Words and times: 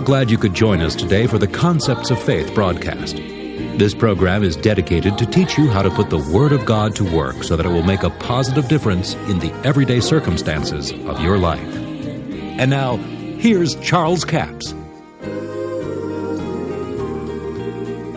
We're 0.00 0.06
glad 0.06 0.30
you 0.30 0.38
could 0.38 0.54
join 0.54 0.80
us 0.80 0.94
today 0.94 1.26
for 1.26 1.36
the 1.36 1.46
Concepts 1.46 2.10
of 2.10 2.18
Faith 2.22 2.54
broadcast. 2.54 3.16
This 3.16 3.94
program 3.94 4.42
is 4.42 4.56
dedicated 4.56 5.18
to 5.18 5.26
teach 5.26 5.58
you 5.58 5.68
how 5.68 5.82
to 5.82 5.90
put 5.90 6.08
the 6.08 6.26
Word 6.32 6.52
of 6.52 6.64
God 6.64 6.96
to 6.96 7.04
work 7.04 7.44
so 7.44 7.54
that 7.54 7.66
it 7.66 7.68
will 7.68 7.82
make 7.82 8.02
a 8.02 8.08
positive 8.08 8.66
difference 8.66 9.12
in 9.28 9.40
the 9.40 9.52
everyday 9.62 10.00
circumstances 10.00 10.90
of 10.90 11.20
your 11.20 11.36
life. 11.36 11.60
And 11.60 12.70
now, 12.70 12.96
here's 12.96 13.74
Charles 13.80 14.24
Capps. 14.24 14.72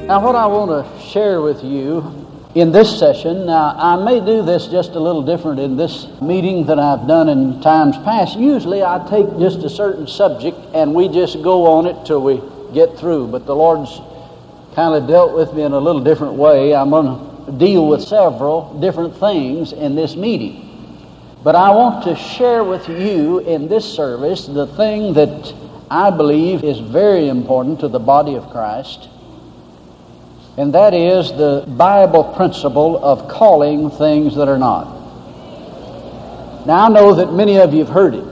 Now, 0.06 0.24
what 0.24 0.36
I 0.36 0.46
want 0.46 0.72
to 0.72 1.02
share 1.02 1.42
with 1.42 1.62
you 1.66 2.23
in 2.56 2.72
this 2.72 3.00
session. 3.00 3.48
Now, 3.48 3.76
I 3.78 4.04
may 4.04 4.20
do 4.24 4.44
this 4.44 4.68
just 4.68 4.92
a 4.92 5.00
little 5.00 5.24
different 5.24 5.60
in 5.60 5.76
this 5.76 6.08
meeting 6.22 6.66
than 6.66 6.80
I've 6.80 7.08
done 7.08 7.30
in 7.30 7.62
times 7.62 7.98
past. 7.98 8.38
Usually, 8.38 8.84
I 8.84 9.06
take 9.10 9.28
just 9.40 9.60
a 9.64 9.70
certain 9.70 10.08
subject 10.08 10.58
and 10.74 10.94
we 10.94 11.08
just 11.08 11.42
go 11.42 11.66
on 11.66 11.88
it 11.88 12.06
till 12.06 12.22
we 12.22 12.42
get 12.74 12.98
through. 12.98 13.28
But 13.28 13.46
the 13.46 13.56
Lord's 13.56 14.00
kind 14.76 14.96
of 14.96 15.08
dealt 15.08 15.34
with 15.34 15.54
me 15.54 15.64
in 15.64 15.72
a 15.72 15.80
little 15.80 16.04
different 16.04 16.34
way. 16.34 16.76
I'm 16.76 16.92
going 16.92 17.46
to 17.46 17.52
deal 17.54 17.88
with 17.88 18.02
several 18.04 18.80
different 18.80 19.18
things 19.18 19.74
in 19.74 19.96
this 19.96 20.16
meeting. 20.16 20.70
But 21.44 21.56
I 21.56 21.72
want 21.72 22.06
to 22.06 22.16
share 22.16 22.64
with 22.64 22.88
you 22.88 23.40
in 23.40 23.68
this 23.68 23.84
service 23.84 24.46
the 24.46 24.68
thing 24.68 25.14
that 25.14 25.54
I 25.92 26.10
believe 26.10 26.64
is 26.64 26.80
very 26.80 27.28
important 27.28 27.82
to 27.82 27.88
the 27.88 28.00
body 28.00 28.36
of 28.36 28.50
Christ 28.50 29.10
and 30.58 30.74
that 30.74 30.94
is 30.94 31.32
the 31.32 31.66
Bible 31.68 32.24
principle 32.36 33.04
of 33.04 33.28
calling 33.28 33.90
things 33.90 34.36
that 34.36 34.48
are 34.48 34.60
not. 34.60 34.86
Now, 36.68 36.86
I 36.86 36.90
know 36.90 37.16
that 37.16 37.34
many 37.34 37.58
of 37.58 37.74
you 37.74 37.80
have 37.80 37.94
heard 37.94 38.14
it, 38.14 38.26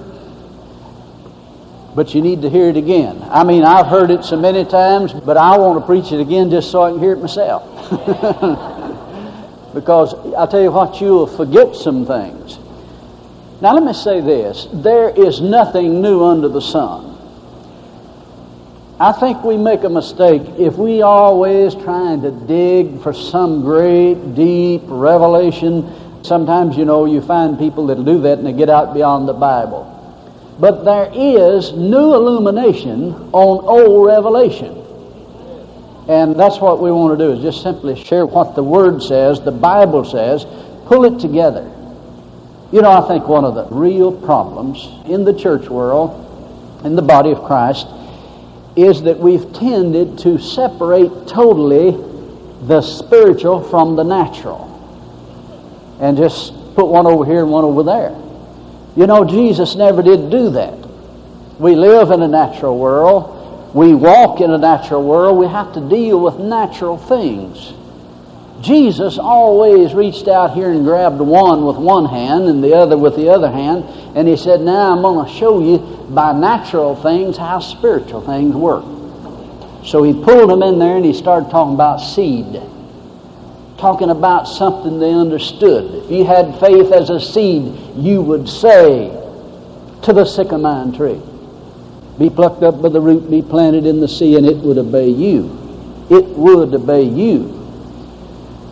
but 1.95 2.13
you 2.13 2.21
need 2.21 2.43
to 2.43 2.49
hear 2.49 2.69
it 2.69 2.77
again. 2.77 3.21
I 3.29 3.43
mean, 3.43 3.63
I've 3.63 3.87
heard 3.87 4.11
it 4.11 4.23
so 4.23 4.37
many 4.37 4.63
times, 4.65 5.13
but 5.13 5.35
I 5.35 5.57
want 5.57 5.79
to 5.79 5.85
preach 5.85 6.11
it 6.11 6.21
again 6.21 6.49
just 6.49 6.71
so 6.71 6.83
I 6.83 6.91
can 6.91 6.99
hear 6.99 7.13
it 7.13 7.19
myself. 7.19 7.63
because 9.73 10.13
I 10.35 10.45
tell 10.45 10.61
you 10.61 10.71
what, 10.71 11.01
you'll 11.01 11.27
forget 11.27 11.75
some 11.75 12.05
things. 12.05 12.59
Now, 13.61 13.73
let 13.73 13.83
me 13.83 13.93
say 13.93 14.21
this 14.21 14.67
there 14.71 15.09
is 15.09 15.41
nothing 15.41 16.01
new 16.01 16.23
under 16.23 16.47
the 16.47 16.61
sun. 16.61 17.10
I 19.01 19.13
think 19.13 19.43
we 19.43 19.57
make 19.57 19.83
a 19.83 19.89
mistake 19.89 20.43
if 20.59 20.77
we 20.77 21.01
always 21.01 21.73
trying 21.73 22.21
to 22.21 22.29
dig 22.29 23.01
for 23.01 23.13
some 23.13 23.63
great, 23.63 24.35
deep 24.35 24.83
revelation. 24.85 26.23
Sometimes, 26.23 26.77
you 26.77 26.85
know, 26.85 27.05
you 27.05 27.19
find 27.19 27.57
people 27.57 27.87
that'll 27.87 28.03
do 28.03 28.21
that 28.21 28.37
and 28.37 28.45
they 28.45 28.53
get 28.53 28.69
out 28.69 28.93
beyond 28.93 29.27
the 29.27 29.33
Bible. 29.33 29.87
But 30.59 30.85
there 30.85 31.09
is 31.15 31.71
new 31.71 32.13
illumination 32.13 33.13
on 33.31 33.65
old 33.65 34.05
revelation. 34.05 34.77
And 36.07 36.39
that's 36.39 36.59
what 36.59 36.79
we 36.79 36.91
want 36.91 37.17
to 37.17 37.25
do 37.25 37.31
is 37.31 37.41
just 37.41 37.63
simply 37.63 37.95
share 37.95 38.27
what 38.27 38.53
the 38.53 38.63
Word 38.63 39.01
says, 39.01 39.41
the 39.41 39.51
Bible 39.51 40.05
says, 40.05 40.45
pull 40.85 41.05
it 41.05 41.19
together. 41.19 41.63
You 42.71 42.83
know, 42.83 42.91
I 42.91 43.07
think 43.07 43.27
one 43.27 43.45
of 43.45 43.55
the 43.55 43.65
real 43.75 44.11
problems 44.11 44.87
in 45.09 45.23
the 45.23 45.33
church 45.33 45.69
world, 45.69 46.83
in 46.85 46.95
the 46.95 47.01
body 47.01 47.31
of 47.31 47.43
Christ, 47.43 47.87
is 48.75 49.01
that 49.03 49.19
we've 49.19 49.53
tended 49.53 50.19
to 50.19 50.39
separate 50.39 51.27
totally 51.27 51.91
the 52.67 52.81
spiritual 52.81 53.61
from 53.61 53.95
the 53.95 54.03
natural 54.03 54.67
and 55.99 56.17
just 56.17 56.53
put 56.75 56.87
one 56.87 57.05
over 57.05 57.25
here 57.25 57.41
and 57.41 57.51
one 57.51 57.63
over 57.63 57.83
there. 57.83 58.15
You 58.95 59.07
know, 59.07 59.23
Jesus 59.25 59.75
never 59.75 60.01
did 60.01 60.29
do 60.29 60.51
that. 60.51 60.77
We 61.59 61.75
live 61.75 62.11
in 62.11 62.21
a 62.21 62.27
natural 62.27 62.77
world. 62.77 63.75
We 63.75 63.93
walk 63.93 64.41
in 64.41 64.51
a 64.51 64.57
natural 64.57 65.03
world. 65.03 65.37
We 65.37 65.47
have 65.47 65.73
to 65.73 65.89
deal 65.89 66.19
with 66.19 66.39
natural 66.39 66.97
things. 66.97 67.73
Jesus 68.61 69.17
always 69.17 69.93
reached 69.93 70.27
out 70.27 70.53
here 70.53 70.69
and 70.69 70.83
grabbed 70.83 71.19
one 71.19 71.65
with 71.65 71.77
one 71.77 72.05
hand 72.05 72.45
and 72.45 72.63
the 72.63 72.75
other 72.75 72.97
with 72.97 73.15
the 73.15 73.29
other 73.29 73.49
hand, 73.49 73.83
and 74.15 74.27
he 74.27 74.37
said, 74.37 74.61
Now 74.61 74.91
I'm 74.91 75.01
going 75.01 75.25
to 75.25 75.33
show 75.33 75.59
you 75.59 75.79
by 76.09 76.33
natural 76.33 76.95
things 76.95 77.37
how 77.37 77.59
spiritual 77.59 78.21
things 78.21 78.55
work. 78.55 78.85
So 79.83 80.03
he 80.03 80.13
pulled 80.13 80.49
them 80.49 80.61
in 80.61 80.77
there 80.77 80.95
and 80.95 81.05
he 81.05 81.13
started 81.13 81.49
talking 81.49 81.73
about 81.73 81.97
seed, 81.97 82.61
talking 83.77 84.11
about 84.11 84.47
something 84.47 84.99
they 84.99 85.11
understood. 85.11 86.05
If 86.05 86.11
you 86.11 86.23
had 86.25 86.59
faith 86.59 86.91
as 86.91 87.09
a 87.09 87.19
seed, 87.19 87.73
you 87.95 88.21
would 88.21 88.47
say 88.47 89.09
to 90.03 90.13
the 90.13 90.25
sycamore 90.25 90.91
tree, 90.95 91.19
Be 92.19 92.29
plucked 92.29 92.61
up 92.61 92.79
by 92.79 92.89
the 92.89 93.01
root, 93.01 93.31
be 93.31 93.41
planted 93.41 93.87
in 93.87 93.99
the 93.99 94.07
sea, 94.07 94.35
and 94.35 94.45
it 94.45 94.57
would 94.57 94.77
obey 94.77 95.07
you. 95.07 95.57
It 96.11 96.25
would 96.25 96.75
obey 96.75 97.03
you. 97.03 97.60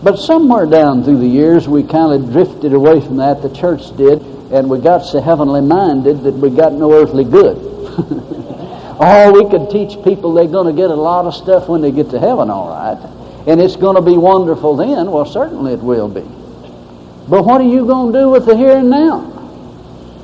But 0.02 0.16
somewhere 0.18 0.66
down 0.66 1.04
through 1.04 1.20
the 1.20 1.28
years, 1.28 1.68
we 1.68 1.84
kind 1.84 2.14
of 2.14 2.32
drifted 2.32 2.74
away 2.74 3.02
from 3.02 3.18
that. 3.18 3.42
The 3.42 3.54
church 3.54 3.96
did, 3.98 4.22
and 4.52 4.70
we 4.70 4.80
got 4.80 5.00
so 5.00 5.20
heavenly 5.20 5.62
minded 5.62 6.24
that 6.24 6.36
we 6.36 6.50
got 6.50 6.72
no 6.72 6.94
earthly 6.94 7.26
good. 7.26 7.58
oh, 9.02 9.32
we 9.34 9.50
could 9.50 9.70
teach 9.70 10.02
people 10.06 10.34
they're 10.34 10.48
going 10.48 10.74
to 10.74 10.82
get 10.82 10.90
a 10.90 10.96
lot 10.96 11.26
of 11.26 11.36
stuff 11.36 11.68
when 11.68 11.82
they 11.82 11.92
get 11.92 12.12
to 12.12 12.20
heaven, 12.20 12.50
all 12.50 12.70
right, 12.70 12.98
and 13.46 13.60
it's 13.60 13.76
going 13.76 13.98
to 13.98 14.02
be 14.02 14.18
wonderful 14.18 14.78
then. 14.78 15.12
Well, 15.12 15.26
certainly 15.26 15.74
it 15.74 15.80
will 15.80 16.08
be. 16.08 16.22
But 16.22 17.44
what 17.44 17.60
are 17.60 17.68
you 17.68 17.86
going 17.86 18.14
to 18.14 18.20
do 18.20 18.30
with 18.30 18.46
the 18.46 18.56
here 18.56 18.78
and 18.78 18.90
now? 18.90 19.36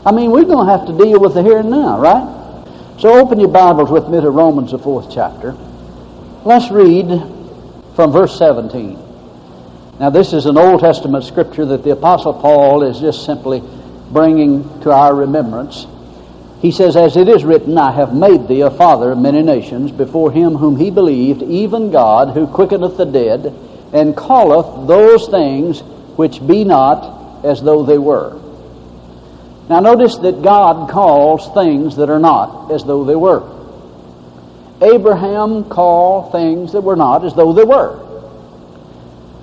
I 0.05 0.13
mean, 0.13 0.31
we're 0.31 0.45
going 0.45 0.67
to 0.67 0.71
have 0.71 0.87
to 0.87 0.97
deal 0.97 1.19
with 1.19 1.33
the 1.33 1.43
here 1.43 1.57
and 1.57 1.69
now, 1.69 1.99
right? 1.99 2.31
So 2.99 3.19
open 3.19 3.41
your 3.41 3.49
Bibles 3.49 3.91
with 3.91 4.07
me 4.07 4.21
to 4.21 4.29
Romans, 4.29 4.71
the 4.71 4.79
fourth 4.79 5.13
chapter. 5.13 5.51
Let's 6.45 6.71
read 6.71 7.07
from 7.95 8.11
verse 8.13 8.37
17. 8.37 9.04
Now, 9.99 10.09
this 10.09 10.33
is 10.33 10.45
an 10.45 10.57
Old 10.57 10.81
Testament 10.81 11.23
scripture 11.23 11.65
that 11.67 11.85
the 11.85 11.91
Apostle 11.91 12.33
Paul 12.33 12.83
is 12.83 12.99
just 12.99 13.25
simply 13.25 13.63
bringing 14.11 14.81
to 14.81 14.91
our 14.91 15.15
remembrance. 15.15 15.87
He 16.61 16.71
says, 16.71 16.97
As 16.97 17.15
it 17.15 17.29
is 17.29 17.45
written, 17.45 17.77
I 17.77 17.93
have 17.93 18.13
made 18.13 18.49
thee 18.49 18.61
a 18.61 18.71
father 18.71 19.11
of 19.11 19.17
many 19.17 19.41
nations 19.41 19.93
before 19.93 20.33
him 20.33 20.55
whom 20.55 20.75
he 20.75 20.91
believed, 20.91 21.43
even 21.43 21.91
God, 21.91 22.33
who 22.33 22.45
quickeneth 22.45 22.97
the 22.97 23.05
dead, 23.05 23.45
and 23.93 24.17
calleth 24.17 24.85
those 24.85 25.29
things 25.29 25.79
which 26.17 26.45
be 26.45 26.65
not 26.65 27.45
as 27.45 27.61
though 27.61 27.83
they 27.83 27.97
were. 27.97 28.41
Now, 29.69 29.79
notice 29.79 30.17
that 30.17 30.41
God 30.41 30.89
calls 30.89 31.53
things 31.53 31.95
that 31.95 32.09
are 32.09 32.19
not 32.19 32.69
as 32.69 32.83
though 32.83 33.05
they 33.05 33.15
were. 33.15 33.49
Abraham 34.81 35.63
called 35.63 36.33
things 36.33 36.73
that 36.73 36.81
were 36.81 36.97
not 36.97 37.23
as 37.23 37.33
though 37.33 37.53
they 37.53 37.63
were. 37.63 38.04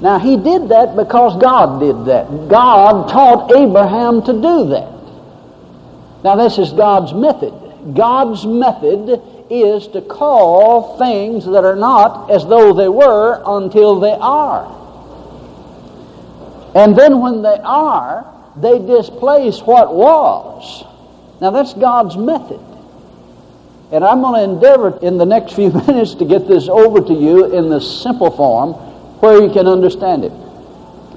Now, 0.02 0.18
he 0.18 0.36
did 0.36 0.68
that 0.70 0.96
because 0.96 1.40
God 1.40 1.78
did 1.78 2.06
that. 2.06 2.48
God 2.48 3.08
taught 3.08 3.54
Abraham 3.54 4.20
to 4.24 4.32
do 4.32 4.68
that. 4.70 4.90
Now, 6.24 6.34
this 6.34 6.58
is 6.58 6.72
God's 6.72 7.14
method. 7.14 7.54
God's 7.94 8.44
method 8.44 9.22
is 9.48 9.86
to 9.88 10.00
call 10.02 10.98
things 10.98 11.46
that 11.46 11.64
are 11.64 11.76
not 11.76 12.32
as 12.32 12.44
though 12.44 12.72
they 12.72 12.88
were 12.88 13.40
until 13.46 14.00
they 14.00 14.10
are. 14.10 14.66
And 16.74 16.96
then 16.96 17.20
when 17.20 17.42
they 17.42 17.60
are, 17.62 18.26
they 18.56 18.80
displace 18.80 19.60
what 19.60 19.94
was. 19.94 20.84
Now, 21.40 21.52
that's 21.52 21.74
God's 21.74 22.16
method. 22.16 22.58
And 23.92 24.02
I'm 24.02 24.20
going 24.20 24.34
to 24.34 24.52
endeavor 24.52 24.98
in 24.98 25.16
the 25.16 25.26
next 25.26 25.54
few 25.54 25.70
minutes 25.86 26.16
to 26.16 26.24
get 26.24 26.48
this 26.48 26.68
over 26.68 27.00
to 27.00 27.14
you 27.14 27.56
in 27.56 27.68
the 27.68 27.80
simple 27.80 28.32
form 28.32 28.88
where 29.22 29.40
you 29.40 29.52
can 29.52 29.68
understand 29.68 30.24
it. 30.24 30.32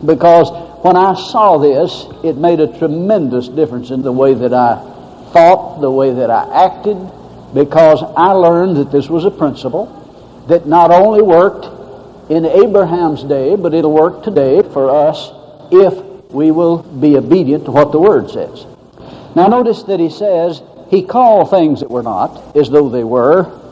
Because 0.05 0.51
when 0.83 0.95
I 0.95 1.15
saw 1.15 1.57
this, 1.57 2.05
it 2.23 2.37
made 2.37 2.59
a 2.59 2.77
tremendous 2.77 3.47
difference 3.47 3.89
in 3.89 4.03
the 4.03 4.11
way 4.11 4.35
that 4.35 4.53
I 4.53 4.75
thought, 5.33 5.81
the 5.81 5.89
way 5.89 6.13
that 6.13 6.29
I 6.29 6.65
acted, 6.65 6.97
because 7.55 8.03
I 8.15 8.33
learned 8.33 8.77
that 8.77 8.91
this 8.91 9.09
was 9.09 9.25
a 9.25 9.31
principle 9.31 9.89
that 10.47 10.67
not 10.67 10.91
only 10.91 11.23
worked 11.23 11.65
in 12.29 12.45
Abraham's 12.45 13.23
day, 13.23 13.55
but 13.55 13.73
it'll 13.73 13.91
work 13.91 14.23
today 14.23 14.61
for 14.61 14.91
us 14.91 15.31
if 15.71 16.31
we 16.31 16.51
will 16.51 16.83
be 16.83 17.17
obedient 17.17 17.65
to 17.65 17.71
what 17.71 17.91
the 17.91 17.99
Word 17.99 18.29
says. 18.29 18.67
Now, 19.35 19.47
notice 19.47 19.81
that 19.83 19.99
he 19.99 20.11
says, 20.11 20.61
He 20.91 21.01
called 21.01 21.49
things 21.49 21.79
that 21.79 21.89
were 21.89 22.03
not 22.03 22.55
as 22.55 22.69
though 22.69 22.87
they 22.87 23.03
were, 23.03 23.64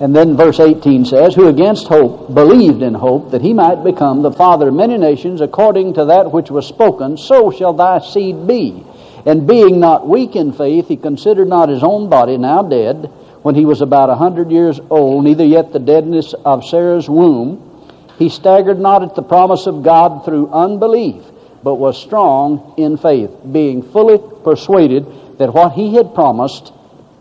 and 0.00 0.14
then 0.14 0.36
verse 0.36 0.58
18 0.58 1.04
says, 1.04 1.34
Who 1.34 1.46
against 1.46 1.86
hope 1.86 2.34
believed 2.34 2.82
in 2.82 2.94
hope 2.94 3.30
that 3.30 3.42
he 3.42 3.52
might 3.52 3.84
become 3.84 4.22
the 4.22 4.32
father 4.32 4.68
of 4.68 4.74
many 4.74 4.98
nations 4.98 5.40
according 5.40 5.94
to 5.94 6.06
that 6.06 6.32
which 6.32 6.50
was 6.50 6.66
spoken, 6.66 7.16
so 7.16 7.52
shall 7.52 7.72
thy 7.72 8.00
seed 8.00 8.46
be. 8.46 8.84
And 9.24 9.46
being 9.46 9.78
not 9.78 10.08
weak 10.08 10.34
in 10.34 10.52
faith, 10.52 10.88
he 10.88 10.96
considered 10.96 11.48
not 11.48 11.68
his 11.68 11.84
own 11.84 12.08
body 12.08 12.36
now 12.36 12.62
dead, 12.62 13.06
when 13.42 13.54
he 13.54 13.66
was 13.66 13.82
about 13.82 14.10
a 14.10 14.14
hundred 14.16 14.50
years 14.50 14.80
old, 14.90 15.24
neither 15.24 15.44
yet 15.44 15.72
the 15.72 15.78
deadness 15.78 16.34
of 16.44 16.64
Sarah's 16.64 17.08
womb. 17.08 17.70
He 18.18 18.28
staggered 18.30 18.80
not 18.80 19.02
at 19.02 19.14
the 19.14 19.22
promise 19.22 19.66
of 19.66 19.82
God 19.82 20.24
through 20.24 20.50
unbelief, 20.50 21.22
but 21.62 21.76
was 21.76 22.00
strong 22.00 22.74
in 22.78 22.96
faith, 22.96 23.30
being 23.50 23.82
fully 23.82 24.18
persuaded 24.42 25.38
that 25.38 25.54
what 25.54 25.72
he 25.72 25.94
had 25.94 26.14
promised, 26.14 26.72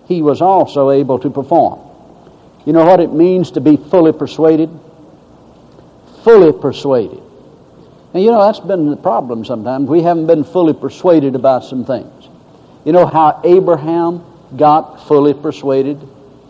he 0.07 0.21
was 0.21 0.41
also 0.41 0.91
able 0.91 1.19
to 1.19 1.29
perform. 1.29 1.92
You 2.65 2.73
know 2.73 2.85
what 2.85 2.99
it 2.99 3.11
means 3.11 3.51
to 3.51 3.61
be 3.61 3.77
fully 3.77 4.13
persuaded? 4.13 4.69
Fully 6.23 6.53
persuaded. 6.53 7.21
And 8.13 8.23
you 8.23 8.31
know, 8.31 8.45
that's 8.45 8.59
been 8.59 8.89
the 8.89 8.95
problem 8.95 9.43
sometimes. 9.43 9.89
We 9.89 10.01
haven't 10.01 10.27
been 10.27 10.43
fully 10.43 10.73
persuaded 10.73 11.35
about 11.35 11.65
some 11.65 11.83
things. 11.83 12.29
You 12.85 12.91
know 12.91 13.05
how 13.05 13.41
Abraham 13.43 14.23
got 14.55 15.07
fully 15.07 15.33
persuaded 15.33 15.99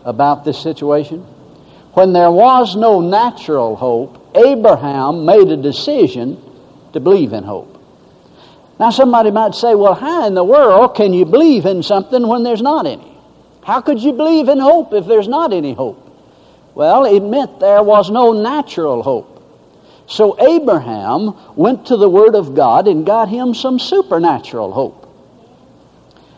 about 0.04 0.44
this 0.44 0.58
situation? 0.58 1.20
When 1.94 2.12
there 2.12 2.30
was 2.30 2.76
no 2.76 3.00
natural 3.00 3.76
hope, 3.76 4.36
Abraham 4.36 5.24
made 5.24 5.48
a 5.48 5.56
decision 5.56 6.42
to 6.92 7.00
believe 7.00 7.32
in 7.32 7.44
hope. 7.44 7.70
Now, 8.78 8.90
somebody 8.90 9.30
might 9.30 9.54
say, 9.54 9.74
well, 9.74 9.94
how 9.94 10.26
in 10.26 10.34
the 10.34 10.42
world 10.42 10.96
can 10.96 11.12
you 11.12 11.24
believe 11.24 11.64
in 11.64 11.82
something 11.82 12.26
when 12.26 12.42
there's 12.42 12.62
not 12.62 12.86
any? 12.86 13.16
How 13.62 13.80
could 13.80 14.00
you 14.00 14.12
believe 14.12 14.48
in 14.48 14.58
hope 14.58 14.92
if 14.92 15.06
there's 15.06 15.28
not 15.28 15.52
any 15.52 15.72
hope? 15.72 16.03
Well, 16.74 17.04
it 17.04 17.20
meant 17.20 17.60
there 17.60 17.82
was 17.82 18.10
no 18.10 18.32
natural 18.32 19.02
hope. 19.02 19.30
So 20.06 20.38
Abraham 20.38 21.34
went 21.56 21.86
to 21.86 21.96
the 21.96 22.08
Word 22.08 22.34
of 22.34 22.54
God 22.54 22.88
and 22.88 23.06
got 23.06 23.28
him 23.28 23.54
some 23.54 23.78
supernatural 23.78 24.72
hope. 24.72 25.00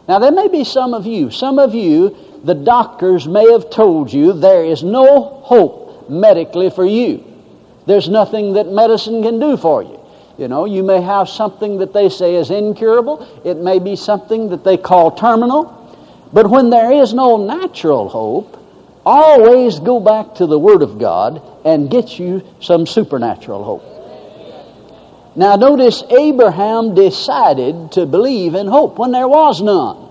Now, 0.09 0.21
there 0.21 0.31
may 0.31 0.49
be 0.49 0.63
some 0.63 0.95
of 0.95 1.05
you, 1.05 1.31
some 1.31 1.59
of 1.59 1.75
you, 1.75 2.17
the 2.45 2.55
doctors 2.55 3.27
may 3.27 3.51
have 3.51 3.71
told 3.71 4.13
you 4.13 4.33
there 4.33 4.65
is 4.65 4.85
no 4.85 5.41
hope 5.43 6.09
medically 6.09 6.71
for 6.71 6.87
you. 6.87 7.25
There's 7.87 8.09
nothing 8.09 8.53
that 8.53 8.69
medicine 8.69 9.23
can 9.23 9.41
do 9.41 9.57
for 9.57 9.83
you. 9.83 10.01
You 10.39 10.49
know, 10.49 10.65
you 10.65 10.83
may 10.83 11.01
have 11.01 11.29
something 11.29 11.79
that 11.79 11.93
they 11.93 12.09
say 12.09 12.37
is 12.37 12.51
incurable. 12.51 13.27
It 13.45 13.57
may 13.57 13.79
be 13.79 13.97
something 13.97 14.51
that 14.51 14.65
they 14.65 14.77
call 14.77 15.11
terminal. 15.13 15.73
But 16.33 16.51
when 16.51 16.71
there 16.71 16.93
is 16.93 17.15
no 17.15 17.37
natural 17.37 18.09
hope, 18.09 18.56
always 19.07 19.79
go 19.79 20.01
back 20.01 20.35
to 20.37 20.47
the 20.47 20.59
Word 20.59 20.83
of 20.83 20.99
God 20.99 21.41
and 21.65 21.89
get 21.89 22.19
you 22.19 22.43
some 22.61 22.87
supernatural 22.87 23.63
hope. 23.65 23.97
Now, 25.37 25.57
notice 25.57 26.03
Abraham 26.11 26.95
decided 26.95 27.93
to 27.93 28.07
believe 28.07 28.55
in 28.55 28.67
hope 28.67 28.99
when 28.99 29.13
there 29.13 29.29
was 29.29 29.63
none. 29.63 30.09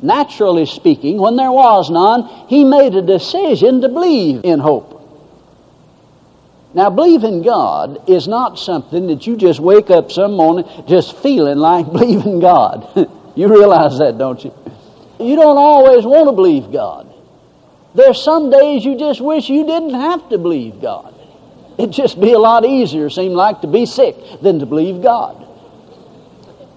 Naturally 0.00 0.66
speaking, 0.66 1.18
when 1.18 1.36
there 1.36 1.50
was 1.50 1.90
none, 1.90 2.46
he 2.48 2.64
made 2.64 2.94
a 2.94 3.02
decision 3.02 3.80
to 3.82 3.88
believe 3.88 4.44
in 4.44 4.60
hope. 4.60 4.94
Now, 6.74 6.90
believing 6.90 7.42
God 7.42 8.08
is 8.08 8.28
not 8.28 8.58
something 8.58 9.08
that 9.08 9.26
you 9.26 9.36
just 9.36 9.58
wake 9.58 9.90
up 9.90 10.12
some 10.12 10.36
morning 10.36 10.64
just 10.86 11.16
feeling 11.18 11.58
like 11.58 11.86
believing 11.92 12.38
God. 12.38 13.10
you 13.36 13.48
realize 13.48 13.98
that, 13.98 14.16
don't 14.16 14.42
you? 14.44 14.54
You 15.18 15.34
don't 15.34 15.58
always 15.58 16.04
want 16.04 16.28
to 16.28 16.32
believe 16.32 16.70
God. 16.70 17.07
There's 17.98 18.22
some 18.22 18.48
days 18.48 18.84
you 18.84 18.96
just 18.96 19.20
wish 19.20 19.48
you 19.48 19.66
didn't 19.66 19.94
have 19.94 20.28
to 20.28 20.38
believe 20.38 20.80
God. 20.80 21.12
It'd 21.78 21.92
just 21.92 22.20
be 22.20 22.32
a 22.32 22.38
lot 22.38 22.64
easier, 22.64 23.10
seem 23.10 23.32
like, 23.32 23.62
to 23.62 23.66
be 23.66 23.86
sick 23.86 24.14
than 24.40 24.60
to 24.60 24.66
believe 24.66 25.02
God. 25.02 25.44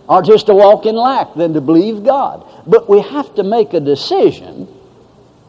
Or 0.10 0.24
just 0.24 0.48
to 0.48 0.56
walk 0.56 0.88
in 0.88 0.96
lack 0.96 1.36
than 1.36 1.54
to 1.54 1.62
believe 1.62 2.04
God. 2.04 2.44
But 2.66 2.90
we 2.90 3.02
have 3.02 3.36
to 3.36 3.44
make 3.44 3.76
a 3.76 3.80
decision 3.80 4.68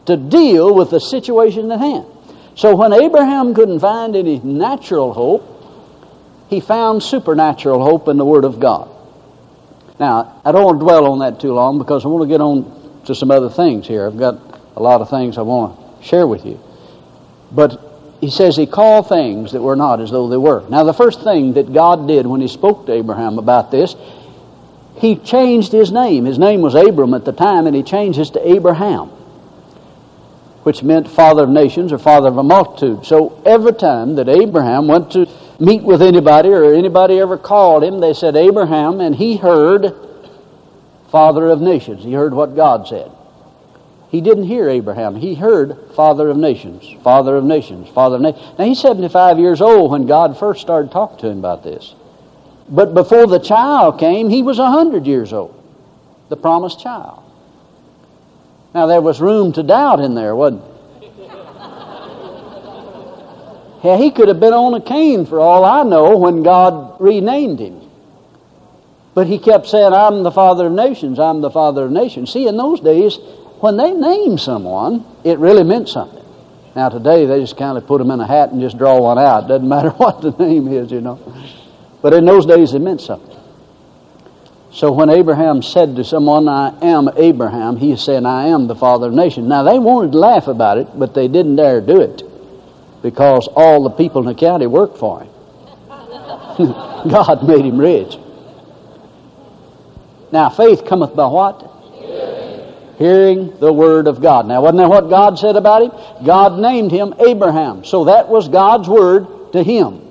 to 0.05 0.15
deal 0.15 0.75
with 0.75 0.91
the 0.91 0.99
situation 0.99 1.71
at 1.71 1.79
hand. 1.79 2.05
So 2.53 2.75
when 2.75 2.93
Abraham 2.93 3.55
couldn't 3.55 3.79
find 3.79 4.15
any 4.15 4.37
natural 4.41 5.11
hope, 5.11 5.43
he 6.51 6.59
found 6.59 7.01
supernatural 7.01 7.83
hope 7.83 8.07
in 8.09 8.17
the 8.17 8.25
Word 8.25 8.45
of 8.45 8.59
God. 8.59 8.91
Now, 9.99 10.39
I 10.45 10.51
don't 10.51 10.65
want 10.65 10.79
to 10.81 10.85
dwell 10.85 11.07
on 11.07 11.17
that 11.19 11.39
too 11.39 11.53
long 11.53 11.79
because 11.79 12.05
I 12.05 12.09
want 12.09 12.21
to 12.21 12.27
get 12.27 12.41
on 12.41 13.01
to 13.05 13.15
some 13.15 13.31
other 13.31 13.49
things 13.49 13.87
here. 13.87 14.05
I've 14.05 14.19
got 14.19 14.52
a 14.75 14.81
lot 14.81 15.01
of 15.01 15.09
things 15.09 15.37
I 15.37 15.41
want 15.41 16.01
to 16.01 16.05
share 16.05 16.27
with 16.27 16.45
you. 16.45 16.59
But 17.51 17.79
he 18.21 18.29
says 18.29 18.55
he 18.55 18.65
called 18.65 19.09
things 19.09 19.51
that 19.51 19.61
were 19.61 19.75
not 19.75 19.99
as 19.99 20.11
though 20.11 20.27
they 20.27 20.37
were. 20.37 20.67
Now, 20.69 20.83
the 20.83 20.93
first 20.93 21.23
thing 21.23 21.53
that 21.53 21.73
God 21.73 22.07
did 22.07 22.25
when 22.25 22.41
he 22.41 22.47
spoke 22.47 22.85
to 22.87 22.93
Abraham 22.93 23.37
about 23.37 23.69
this, 23.69 23.95
he 24.97 25.15
changed 25.15 25.71
his 25.71 25.91
name. 25.91 26.25
His 26.25 26.39
name 26.39 26.61
was 26.61 26.75
Abram 26.75 27.13
at 27.13 27.25
the 27.25 27.33
time, 27.33 27.67
and 27.67 27.75
he 27.75 27.83
changed 27.83 28.19
it 28.19 28.33
to 28.33 28.47
Abraham 28.47 29.11
which 30.63 30.81
meant 30.81 31.09
father 31.09 31.43
of 31.43 31.49
nations 31.49 31.91
or 31.91 31.99
father 31.99 32.29
of 32.29 32.37
a 32.37 32.43
multitude. 32.43 33.05
So 33.05 33.41
every 33.45 33.73
time 33.73 34.15
that 34.15 34.29
Abraham 34.29 34.87
went 34.87 35.11
to 35.11 35.27
meet 35.59 35.83
with 35.83 36.01
anybody 36.01 36.49
or 36.49 36.73
anybody 36.73 37.19
ever 37.19 37.37
called 37.37 37.83
him, 37.83 37.99
they 37.99 38.13
said 38.13 38.35
Abraham, 38.35 39.01
and 39.01 39.13
he 39.13 39.35
heard 39.35 39.93
father 41.09 41.49
of 41.49 41.61
nations. 41.61 42.03
He 42.03 42.13
heard 42.13 42.33
what 42.33 42.55
God 42.55 42.87
said. 42.87 43.11
He 44.13 44.21
didn't 44.21 44.43
hear 44.43 44.69
Abraham. 44.69 45.15
He 45.15 45.33
heard 45.33 45.75
father 45.95 46.29
of 46.29 46.37
nations, 46.37 46.87
father 47.03 47.35
of 47.35 47.43
nations, 47.43 47.89
father 47.89 48.17
of 48.17 48.21
nations. 48.21 48.59
Now 48.59 48.65
he's 48.65 48.79
75 48.79 49.39
years 49.39 49.59
old 49.59 49.89
when 49.89 50.05
God 50.05 50.37
first 50.37 50.61
started 50.61 50.91
talking 50.91 51.17
to 51.17 51.29
him 51.29 51.39
about 51.39 51.63
this. 51.63 51.95
But 52.69 52.93
before 52.93 53.25
the 53.25 53.39
child 53.39 53.99
came, 53.99 54.29
he 54.29 54.43
was 54.43 54.59
100 54.59 55.07
years 55.07 55.33
old, 55.33 55.59
the 56.29 56.37
promised 56.37 56.79
child. 56.79 57.23
Now, 58.75 58.85
there 58.85 59.01
was 59.01 59.19
room 59.19 59.51
to 59.53 59.63
doubt 59.63 59.99
in 59.99 60.13
there, 60.13 60.35
wasn't 60.35 60.61
Yeah, 63.83 63.97
he 63.97 64.11
could 64.11 64.27
have 64.27 64.39
been 64.39 64.53
on 64.53 64.75
a 64.75 64.81
cane 64.81 65.25
for 65.25 65.39
all 65.39 65.65
I 65.65 65.81
know 65.81 66.17
when 66.17 66.43
God 66.43 67.01
renamed 67.01 67.57
him. 67.57 67.81
But 69.15 69.25
he 69.25 69.39
kept 69.39 69.65
saying, 69.65 69.91
I'm 69.91 70.21
the 70.21 70.31
father 70.31 70.67
of 70.67 70.71
nations, 70.71 71.17
I'm 71.17 71.41
the 71.41 71.49
father 71.49 71.85
of 71.85 71.91
nations. 71.91 72.31
See, 72.31 72.47
in 72.47 72.57
those 72.57 72.79
days, 72.79 73.17
when 73.63 73.77
they 73.77 73.93
named 73.93 74.41
someone, 74.41 75.05
it 75.23 75.39
really 75.39 75.63
meant 75.63 75.87
something. 75.87 76.21
Now, 76.75 76.89
today, 76.89 77.25
they 77.25 77.39
just 77.39 77.55
kind 77.55 77.77
of 77.77 77.87
put 77.87 77.99
them 77.99 78.11
in 78.11 78.19
a 78.19 78.27
hat 78.27 78.51
and 78.51 78.59
just 78.59 78.77
draw 78.77 78.99
one 78.99 79.17
out. 79.17 79.47
Doesn't 79.47 79.69
matter 79.75 79.91
what 79.91 80.19
the 80.19 80.31
name 80.31 80.67
is, 80.67 80.91
you 80.91 80.99
know. 80.99 81.17
But 82.01 82.11
in 82.11 82.25
those 82.25 82.45
days, 82.45 82.73
it 82.73 82.79
meant 82.79 82.99
something. 82.99 83.37
So 84.69 84.91
when 84.91 85.09
Abraham 85.09 85.61
said 85.61 85.95
to 85.95 86.03
someone, 86.03 86.49
I 86.49 86.77
am 86.81 87.09
Abraham, 87.15 87.77
he 87.77 87.95
said, 87.95 88.25
I 88.25 88.47
am 88.47 88.67
the 88.67 88.75
father 88.75 89.07
of 89.07 89.13
nations. 89.13 89.47
Now 89.47 89.63
they 89.63 89.79
wanted 89.79 90.11
to 90.11 90.17
laugh 90.17 90.47
about 90.47 90.77
it, 90.77 90.99
but 90.99 91.13
they 91.13 91.29
didn't 91.29 91.55
dare 91.55 91.79
do 91.79 92.01
it 92.01 92.21
because 93.01 93.47
all 93.55 93.83
the 93.83 93.91
people 93.91 94.19
in 94.19 94.27
the 94.27 94.35
county 94.35 94.67
worked 94.67 94.97
for 94.97 95.21
him. 95.21 95.29
God 97.09 97.47
made 97.47 97.63
him 97.63 97.77
rich. 97.77 98.17
Now 100.33 100.49
faith 100.49 100.83
cometh 100.83 101.15
by 101.15 101.27
what? 101.27 101.72
Hearing. 102.97 103.59
The 103.59 103.73
word 103.73 104.07
of 104.07 104.21
God. 104.21 104.47
Now 104.47 104.61
wasn't 104.61 104.79
that 104.79 104.89
what 104.89 105.09
God 105.09 105.39
said 105.39 105.55
about 105.55 105.83
him? 105.83 106.25
God 106.25 106.59
named 106.59 106.91
him 106.91 107.13
Abraham. 107.19 107.83
So 107.83 108.05
that 108.05 108.29
was 108.29 108.49
God's 108.49 108.87
word 108.87 109.53
to 109.53 109.63
him. 109.63 110.01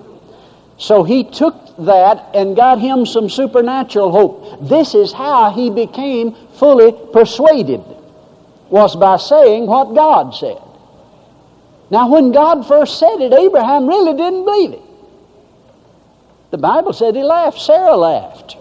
So 0.79 1.05
he 1.05 1.25
took 1.25 1.55
that 1.79 2.31
and 2.35 2.57
got 2.57 2.81
him 2.81 3.07
some 3.07 3.29
supernatural 3.31 4.11
hope. 4.11 4.69
This 4.69 4.95
is 4.95 5.13
how 5.13 5.53
he 5.53 5.71
became 5.71 6.35
fully 6.55 6.93
persuaded, 7.13 7.83
was 8.69 8.97
by 8.97 9.17
saying 9.17 9.67
what 9.67 9.95
God 9.95 10.35
said. 10.35 10.61
Now, 11.91 12.09
when 12.09 12.33
God 12.33 12.67
first 12.67 12.99
said 12.99 13.21
it, 13.21 13.33
Abraham 13.33 13.87
really 13.87 14.15
didn't 14.15 14.45
believe 14.45 14.73
it. 14.73 14.83
The 16.51 16.59
Bible 16.59 16.93
said 16.93 17.15
he 17.15 17.23
laughed, 17.23 17.61
Sarah 17.61 17.97
laughed. 17.97 18.57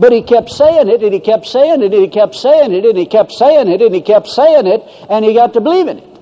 But 0.00 0.12
he 0.12 0.22
kept 0.22 0.48
saying 0.48 0.88
it, 0.88 1.02
and 1.02 1.12
he 1.12 1.20
kept 1.20 1.46
saying 1.46 1.82
it, 1.82 1.92
and 1.92 2.02
he 2.02 2.08
kept 2.08 2.34
saying 2.34 2.72
it, 2.72 2.86
and 2.86 2.96
he 2.96 3.04
kept 3.04 3.32
saying 3.32 3.68
it, 3.68 3.82
and 3.82 3.94
he 3.94 4.00
kept 4.00 4.28
saying 4.28 4.66
it, 4.66 4.82
and 5.10 5.22
he 5.22 5.34
got 5.34 5.52
to 5.52 5.60
believe 5.60 5.88
in 5.88 5.98
it. 5.98 6.18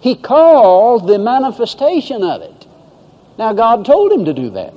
He 0.00 0.14
called 0.14 1.08
the 1.08 1.18
manifestation 1.18 2.22
of 2.22 2.42
it. 2.42 2.66
Now, 3.38 3.54
God 3.54 3.86
told 3.86 4.12
him 4.12 4.26
to 4.26 4.34
do 4.34 4.50
that. 4.50 4.74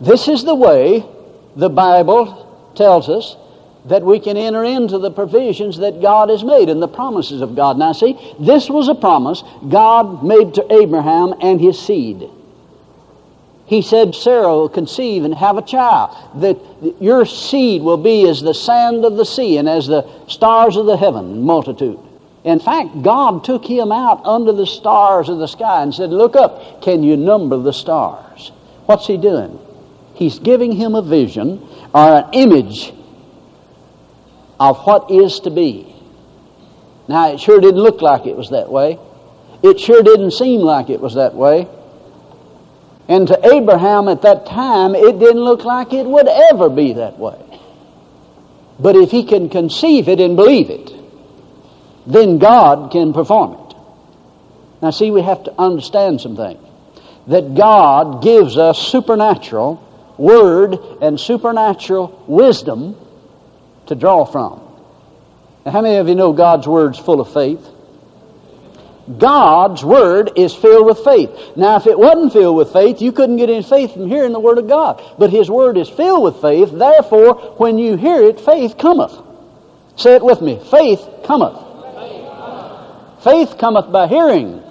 This 0.00 0.28
is 0.28 0.44
the 0.44 0.54
way 0.54 1.04
the 1.56 1.68
Bible 1.68 2.72
tells 2.74 3.10
us 3.10 3.36
that 3.84 4.02
we 4.02 4.18
can 4.18 4.38
enter 4.38 4.64
into 4.64 4.98
the 4.98 5.10
provisions 5.10 5.76
that 5.78 6.00
God 6.00 6.30
has 6.30 6.42
made 6.42 6.70
and 6.70 6.80
the 6.80 6.88
promises 6.88 7.42
of 7.42 7.54
God. 7.54 7.76
Now, 7.76 7.92
see, 7.92 8.18
this 8.40 8.70
was 8.70 8.88
a 8.88 8.94
promise 8.94 9.42
God 9.68 10.24
made 10.24 10.54
to 10.54 10.72
Abraham 10.72 11.34
and 11.42 11.60
his 11.60 11.78
seed. 11.78 12.30
He 13.66 13.82
said, 13.82 14.14
Sarah 14.14 14.48
will 14.48 14.68
conceive 14.68 15.24
and 15.24 15.34
have 15.34 15.58
a 15.58 15.62
child, 15.62 16.16
that 16.40 16.56
your 17.00 17.26
seed 17.26 17.82
will 17.82 17.96
be 17.96 18.28
as 18.28 18.40
the 18.40 18.54
sand 18.54 19.04
of 19.04 19.16
the 19.16 19.24
sea 19.24 19.58
and 19.58 19.68
as 19.68 19.88
the 19.88 20.08
stars 20.28 20.76
of 20.76 20.86
the 20.86 20.96
heaven, 20.96 21.42
multitude. 21.42 21.98
In 22.44 22.60
fact, 22.60 23.02
God 23.02 23.42
took 23.42 23.64
him 23.64 23.90
out 23.90 24.24
under 24.24 24.52
the 24.52 24.66
stars 24.66 25.28
of 25.28 25.38
the 25.38 25.48
sky 25.48 25.82
and 25.82 25.92
said, 25.92 26.10
Look 26.10 26.36
up, 26.36 26.80
can 26.80 27.02
you 27.02 27.16
number 27.16 27.56
the 27.56 27.72
stars? 27.72 28.52
What's 28.86 29.08
he 29.08 29.16
doing? 29.16 29.58
He's 30.14 30.38
giving 30.38 30.70
him 30.70 30.94
a 30.94 31.02
vision 31.02 31.66
or 31.92 32.18
an 32.18 32.32
image 32.34 32.92
of 34.60 34.78
what 34.86 35.10
is 35.10 35.40
to 35.40 35.50
be. 35.50 35.92
Now, 37.08 37.32
it 37.32 37.40
sure 37.40 37.60
didn't 37.60 37.80
look 37.80 38.00
like 38.00 38.26
it 38.26 38.36
was 38.36 38.50
that 38.50 38.70
way. 38.70 38.98
It 39.64 39.80
sure 39.80 40.02
didn't 40.02 40.30
seem 40.30 40.60
like 40.60 40.88
it 40.88 41.00
was 41.00 41.14
that 41.14 41.34
way. 41.34 41.68
And 43.08 43.28
to 43.28 43.54
Abraham 43.54 44.08
at 44.08 44.22
that 44.22 44.46
time, 44.46 44.94
it 44.94 45.18
didn't 45.18 45.42
look 45.42 45.64
like 45.64 45.92
it 45.92 46.06
would 46.06 46.28
ever 46.28 46.68
be 46.68 46.94
that 46.94 47.18
way. 47.18 47.38
But 48.78 48.96
if 48.96 49.10
he 49.10 49.24
can 49.24 49.48
conceive 49.48 50.08
it 50.08 50.20
and 50.20 50.36
believe 50.36 50.70
it, 50.70 50.92
then 52.06 52.38
God 52.38 52.90
can 52.90 53.12
perform 53.12 53.52
it. 53.54 53.76
Now, 54.82 54.90
see, 54.90 55.10
we 55.10 55.22
have 55.22 55.44
to 55.44 55.54
understand 55.58 56.20
some 56.20 56.36
things. 56.36 56.62
That 57.28 57.54
God 57.54 58.22
gives 58.22 58.56
us 58.56 58.78
supernatural 58.78 59.82
word 60.16 60.74
and 61.00 61.18
supernatural 61.18 62.24
wisdom 62.26 62.96
to 63.86 63.94
draw 63.94 64.24
from. 64.24 64.60
Now, 65.64 65.72
how 65.72 65.80
many 65.80 65.96
of 65.96 66.08
you 66.08 66.14
know 66.14 66.32
God's 66.32 66.66
word's 66.68 66.98
full 66.98 67.20
of 67.20 67.32
faith? 67.32 67.66
God's 69.18 69.84
Word 69.84 70.32
is 70.36 70.54
filled 70.54 70.86
with 70.86 70.98
faith. 71.00 71.30
Now, 71.56 71.76
if 71.76 71.86
it 71.86 71.98
wasn't 71.98 72.32
filled 72.32 72.56
with 72.56 72.72
faith, 72.72 73.00
you 73.00 73.12
couldn't 73.12 73.36
get 73.36 73.48
any 73.48 73.62
faith 73.62 73.92
from 73.92 74.08
hearing 74.08 74.32
the 74.32 74.40
Word 74.40 74.58
of 74.58 74.68
God. 74.68 75.02
But 75.18 75.30
His 75.30 75.48
Word 75.48 75.76
is 75.76 75.88
filled 75.88 76.24
with 76.24 76.40
faith, 76.40 76.72
therefore, 76.72 77.54
when 77.58 77.78
you 77.78 77.96
hear 77.96 78.22
it, 78.22 78.40
faith 78.40 78.76
cometh. 78.78 79.12
Say 79.96 80.14
it 80.14 80.24
with 80.24 80.42
me. 80.42 80.58
Faith 80.70 81.08
cometh. 81.24 81.62
Faith 83.22 83.58
cometh 83.58 83.90
by 83.92 84.08
hearing. 84.08 84.62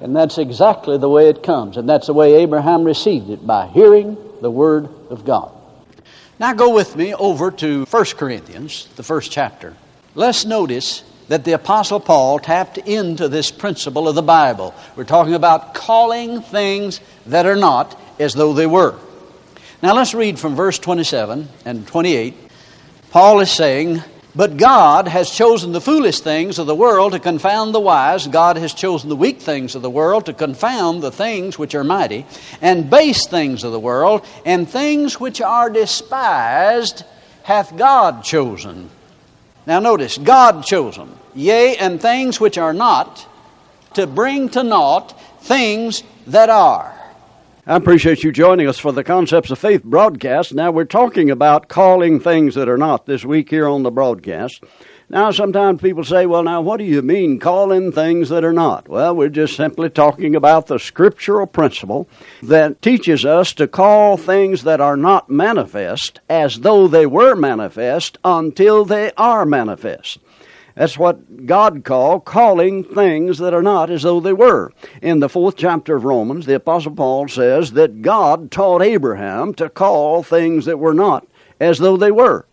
And 0.00 0.16
that's 0.16 0.38
exactly 0.38 0.98
the 0.98 1.08
way 1.08 1.28
it 1.28 1.42
comes. 1.42 1.76
And 1.76 1.88
that's 1.88 2.08
the 2.08 2.12
way 2.12 2.34
Abraham 2.36 2.82
received 2.82 3.30
it, 3.30 3.46
by 3.46 3.68
hearing 3.68 4.16
the 4.40 4.50
Word 4.50 4.88
of 5.10 5.24
God. 5.24 5.52
Now 6.40 6.54
go 6.54 6.74
with 6.74 6.96
me 6.96 7.14
over 7.14 7.52
to 7.52 7.84
1 7.84 8.04
Corinthians, 8.16 8.88
the 8.96 9.04
first 9.04 9.30
chapter. 9.30 9.76
Let's 10.16 10.44
notice 10.44 11.04
that 11.32 11.44
the 11.44 11.52
Apostle 11.52 11.98
Paul 11.98 12.38
tapped 12.38 12.76
into 12.76 13.26
this 13.26 13.50
principle 13.50 14.06
of 14.06 14.14
the 14.14 14.20
Bible. 14.20 14.74
We're 14.96 15.04
talking 15.04 15.32
about 15.32 15.72
calling 15.72 16.42
things 16.42 17.00
that 17.24 17.46
are 17.46 17.56
not 17.56 17.98
as 18.18 18.34
though 18.34 18.52
they 18.52 18.66
were. 18.66 18.98
Now 19.82 19.94
let's 19.94 20.12
read 20.12 20.38
from 20.38 20.54
verse 20.54 20.78
27 20.78 21.48
and 21.64 21.86
28. 21.86 22.34
Paul 23.12 23.40
is 23.40 23.50
saying, 23.50 24.02
But 24.34 24.58
God 24.58 25.08
has 25.08 25.30
chosen 25.30 25.72
the 25.72 25.80
foolish 25.80 26.20
things 26.20 26.58
of 26.58 26.66
the 26.66 26.74
world 26.74 27.12
to 27.12 27.18
confound 27.18 27.74
the 27.74 27.80
wise. 27.80 28.26
God 28.26 28.58
has 28.58 28.74
chosen 28.74 29.08
the 29.08 29.16
weak 29.16 29.40
things 29.40 29.74
of 29.74 29.80
the 29.80 29.88
world 29.88 30.26
to 30.26 30.34
confound 30.34 31.02
the 31.02 31.10
things 31.10 31.58
which 31.58 31.74
are 31.74 31.82
mighty, 31.82 32.26
and 32.60 32.90
base 32.90 33.26
things 33.26 33.64
of 33.64 33.72
the 33.72 33.80
world, 33.80 34.26
and 34.44 34.68
things 34.68 35.18
which 35.18 35.40
are 35.40 35.70
despised 35.70 37.04
hath 37.42 37.74
God 37.74 38.22
chosen. 38.22 38.90
Now 39.66 39.78
notice, 39.80 40.18
God 40.18 40.64
chose 40.64 40.96
them 40.96 41.18
yea, 41.34 41.76
and 41.76 42.00
things 42.00 42.40
which 42.40 42.58
are 42.58 42.72
not, 42.72 43.26
to 43.94 44.06
bring 44.06 44.48
to 44.50 44.62
naught 44.62 45.18
things 45.40 46.02
that 46.26 46.50
are. 46.50 46.98
I 47.66 47.76
appreciate 47.76 48.24
you 48.24 48.32
joining 48.32 48.68
us 48.68 48.78
for 48.78 48.90
the 48.90 49.04
Concepts 49.04 49.50
of 49.50 49.58
Faith 49.58 49.84
broadcast. 49.84 50.52
Now, 50.52 50.72
we're 50.72 50.84
talking 50.84 51.30
about 51.30 51.68
calling 51.68 52.18
things 52.18 52.56
that 52.56 52.68
are 52.68 52.78
not 52.78 53.06
this 53.06 53.24
week 53.24 53.50
here 53.50 53.68
on 53.68 53.84
the 53.84 53.90
broadcast. 53.90 54.64
Now, 55.12 55.30
sometimes 55.30 55.82
people 55.82 56.04
say, 56.04 56.24
well, 56.24 56.42
now, 56.42 56.62
what 56.62 56.78
do 56.78 56.84
you 56.84 57.02
mean 57.02 57.38
calling 57.38 57.92
things 57.92 58.30
that 58.30 58.44
are 58.44 58.52
not? 58.52 58.88
Well, 58.88 59.14
we're 59.14 59.28
just 59.28 59.54
simply 59.54 59.90
talking 59.90 60.34
about 60.34 60.68
the 60.68 60.78
scriptural 60.78 61.46
principle 61.46 62.08
that 62.42 62.80
teaches 62.80 63.26
us 63.26 63.52
to 63.54 63.68
call 63.68 64.16
things 64.16 64.62
that 64.62 64.80
are 64.80 64.96
not 64.96 65.28
manifest 65.28 66.20
as 66.30 66.60
though 66.60 66.88
they 66.88 67.04
were 67.04 67.34
manifest 67.34 68.16
until 68.24 68.86
they 68.86 69.12
are 69.18 69.44
manifest. 69.44 70.16
That's 70.76 70.96
what 70.96 71.44
God 71.44 71.84
called 71.84 72.24
calling 72.24 72.82
things 72.82 73.36
that 73.36 73.52
are 73.52 73.62
not 73.62 73.90
as 73.90 74.04
though 74.04 74.20
they 74.20 74.32
were. 74.32 74.72
In 75.02 75.20
the 75.20 75.28
fourth 75.28 75.56
chapter 75.58 75.94
of 75.94 76.04
Romans, 76.04 76.46
the 76.46 76.54
Apostle 76.54 76.92
Paul 76.92 77.28
says 77.28 77.72
that 77.72 78.00
God 78.00 78.50
taught 78.50 78.80
Abraham 78.80 79.52
to 79.54 79.68
call 79.68 80.22
things 80.22 80.64
that 80.64 80.78
were 80.78 80.94
not 80.94 81.26
as 81.60 81.78
though 81.78 81.98
they 81.98 82.10
were. 82.10 82.46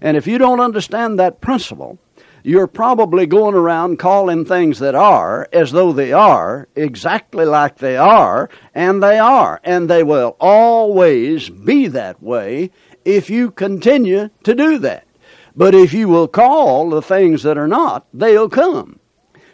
And 0.00 0.16
if 0.16 0.26
you 0.26 0.38
don't 0.38 0.60
understand 0.60 1.18
that 1.18 1.40
principle, 1.40 1.98
you're 2.42 2.66
probably 2.66 3.26
going 3.26 3.54
around 3.54 3.98
calling 3.98 4.44
things 4.44 4.78
that 4.78 4.94
are 4.94 5.46
as 5.52 5.72
though 5.72 5.92
they 5.92 6.12
are, 6.12 6.68
exactly 6.74 7.44
like 7.44 7.76
they 7.76 7.96
are, 7.96 8.48
and 8.74 9.02
they 9.02 9.18
are. 9.18 9.60
And 9.62 9.90
they 9.90 10.02
will 10.02 10.36
always 10.40 11.50
be 11.50 11.88
that 11.88 12.22
way 12.22 12.70
if 13.04 13.28
you 13.28 13.50
continue 13.50 14.30
to 14.44 14.54
do 14.54 14.78
that. 14.78 15.06
But 15.54 15.74
if 15.74 15.92
you 15.92 16.08
will 16.08 16.28
call 16.28 16.90
the 16.90 17.02
things 17.02 17.42
that 17.42 17.58
are 17.58 17.68
not, 17.68 18.06
they'll 18.14 18.48
come. 18.48 18.99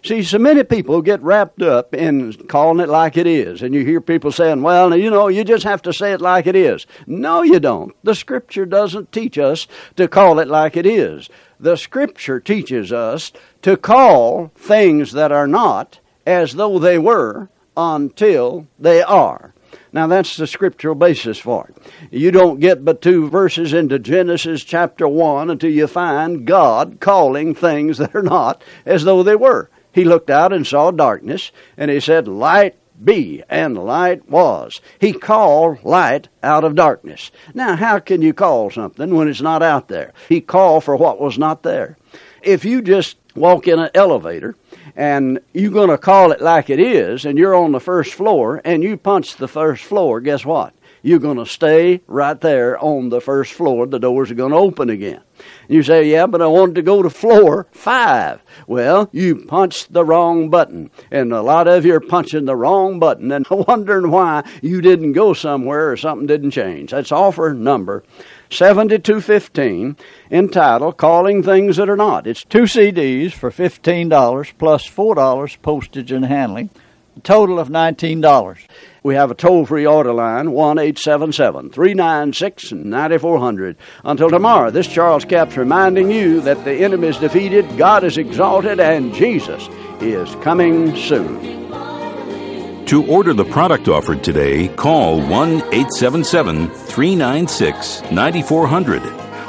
See, 0.07 0.23
so 0.23 0.39
many 0.39 0.63
people 0.63 1.03
get 1.03 1.21
wrapped 1.21 1.63
up 1.63 1.93
in 1.93 2.33
calling 2.47 2.79
it 2.79 2.89
like 2.89 3.17
it 3.17 3.27
is. 3.27 3.61
And 3.63 3.75
you 3.75 3.85
hear 3.85 4.01
people 4.01 4.31
saying, 4.31 4.63
well, 4.63 4.97
you 4.97 5.11
know, 5.11 5.27
you 5.27 5.43
just 5.43 5.65
have 5.65 5.83
to 5.83 5.93
say 5.93 6.13
it 6.13 6.21
like 6.21 6.47
it 6.47 6.55
is. 6.55 6.87
No, 7.09 7.43
you 7.43 7.59
don't. 7.59 7.93
The 8.05 8.15
Scripture 8.15 8.67
doesn't 8.67 9.11
teach 9.11 9.37
us 9.37 9.67
to 9.97 10.07
call 10.07 10.39
it 10.39 10.47
like 10.47 10.77
it 10.77 10.87
is. 10.87 11.29
The 11.59 11.75
Scripture 11.75 12.39
teaches 12.39 12.93
us 12.93 13.33
to 13.63 13.77
call 13.77 14.53
things 14.55 15.11
that 15.11 15.33
are 15.33 15.49
not 15.49 15.99
as 16.25 16.55
though 16.55 16.79
they 16.79 17.01
were 17.01 17.49
until 17.77 18.69
they 18.79 19.03
are. 19.03 19.55
Now, 19.93 20.07
that's 20.07 20.37
the 20.37 20.47
scriptural 20.47 20.95
basis 20.95 21.39
for 21.39 21.69
it. 21.69 21.93
You 22.13 22.31
don't 22.31 22.61
get 22.61 22.85
but 22.85 23.03
two 23.03 23.29
verses 23.29 23.73
into 23.73 23.99
Genesis 23.99 24.63
chapter 24.63 25.09
1 25.09 25.51
until 25.51 25.71
you 25.71 25.87
find 25.87 26.47
God 26.47 26.99
calling 27.01 27.55
things 27.55 27.99
that 27.99 28.15
are 28.15 28.23
not 28.23 28.63
as 28.85 29.03
though 29.03 29.25
they 29.25 29.37
were. 29.37 29.69
He 29.97 30.05
looked 30.05 30.29
out 30.29 30.53
and 30.53 30.67
saw 30.67 30.91
darkness, 30.91 31.51
and 31.79 31.91
he 31.91 32.01
said, 32.01 32.29
Light 32.29 32.77
be, 33.03 33.43
and 33.49 33.83
light 33.83 34.29
was. 34.29 34.83
He 35.01 35.15
called 35.15 35.83
light 35.85 36.29
out 36.43 36.65
of 36.65 36.75
darkness. 36.75 37.31
Now, 37.55 37.77
how 37.77 37.99
can 38.01 38.21
you 38.21 38.35
call 38.35 38.71
something 38.71 39.15
when 39.15 39.27
it's 39.27 39.41
not 39.41 39.63
out 39.63 39.89
there? 39.89 40.13
He 40.29 40.43
called 40.43 40.85
for 40.85 40.97
what 40.97 41.19
was 41.19 41.39
not 41.39 41.63
there. 41.63 41.97
If 42.43 42.63
you 42.63 42.83
just 42.83 43.17
walk 43.35 43.69
in 43.69 43.79
an 43.79 43.89
elevator 43.95 44.55
and 44.95 45.41
you're 45.55 45.73
going 45.73 45.89
to 45.89 45.97
call 45.97 46.31
it 46.31 46.43
like 46.43 46.69
it 46.69 46.79
is, 46.79 47.25
and 47.25 47.39
you're 47.39 47.55
on 47.55 47.73
the 47.73 47.81
first 47.81 48.13
floor, 48.13 48.61
and 48.67 48.83
you 48.83 48.99
punch 48.99 49.37
the 49.37 49.49
first 49.49 49.83
floor, 49.83 50.21
guess 50.21 50.45
what? 50.45 50.75
You're 51.07 51.21
going 51.21 51.37
to 51.37 51.47
stay 51.47 52.01
right 52.09 52.41
there 52.41 52.77
on 52.83 53.11
the 53.11 53.21
first 53.21 53.53
floor. 53.53 53.87
The 53.87 54.01
doors 54.01 54.33
are 54.33 54.35
going 54.35 54.51
to 54.51 54.59
open 54.59 54.91
again. 54.91 55.21
You 55.69 55.85
say, 55.85 56.11
yeah, 56.11 56.27
but 56.27 56.43
I 56.43 56.49
wanted 56.49 56.75
to 56.75 56.83
go 56.83 57.01
to 57.01 57.11
floor 57.11 57.69
five. 57.71 58.43
Well, 58.67 59.09
you 59.13 59.37
punched 59.37 59.93
the 59.93 60.05
wrong 60.05 60.51
button. 60.51 60.91
And 61.13 61.33
a 61.33 61.43
lot 61.43 61.69
of 61.69 61.87
you 61.87 61.95
are 61.95 62.01
punching 62.01 62.47
the 62.47 62.57
wrong 62.57 62.99
button 62.99 63.31
and 63.31 63.47
wondering 63.51 64.11
why 64.11 64.43
you 64.63 64.81
didn't 64.81 65.13
go 65.13 65.33
somewhere 65.33 65.93
or 65.93 65.97
something 65.97 66.27
didn't 66.27 66.51
change. 66.51 66.91
That's 66.91 67.13
offer 67.13 67.55
number 67.55 68.03
7215 68.51 69.97
entitled 70.33 70.97
Calling 70.97 71.41
Things 71.41 71.77
That 71.77 71.89
Are 71.89 71.97
Not. 71.97 72.27
It's 72.27 72.43
two 72.43 72.63
CDs 72.63 73.31
for 73.31 73.53
$15 73.53 74.59
plus 74.59 74.91
$4 74.91 75.63
postage 75.63 76.11
and 76.11 76.25
handling, 76.25 76.71
total 77.23 77.59
of 77.59 77.69
$19. 77.69 78.59
We 79.03 79.15
have 79.15 79.31
a 79.31 79.35
toll 79.35 79.67
free 79.67 79.87
order 79.87 80.13
line, 80.13 80.51
1 80.51 80.79
877 80.79 81.71
396 81.71 82.73
9400. 82.73 83.77
Until 84.05 84.31
tomorrow, 84.31 84.71
this 84.71 84.89
Charles 84.89 85.25
Capps 85.25 85.57
reminding 85.57 86.11
you 86.11 86.41
that 86.41 86.65
the 86.65 86.73
enemy 86.73 87.09
is 87.09 87.17
defeated, 87.19 87.79
God 87.79 88.03
is 88.05 88.19
exalted, 88.19 88.81
and 88.81 89.15
Jesus 89.15 89.69
is 90.01 90.35
coming 90.37 90.97
soon. 90.97 91.67
To 92.87 93.05
order 93.07 93.33
the 93.33 93.45
product 93.45 93.89
offered 93.89 94.23
today, 94.23 94.69
call 94.69 95.21
1 95.21 95.29
877 95.73 96.69
396 96.69 98.03
9400 98.13 99.03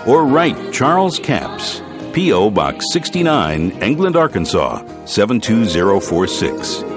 or 0.08 0.26
write 0.26 0.74
Charles 0.74 1.20
Capps, 1.20 1.82
P.O. 2.14 2.50
Box 2.50 2.86
69, 2.92 3.72
England, 3.84 4.16
Arkansas 4.16 4.84
72046. 5.06 6.97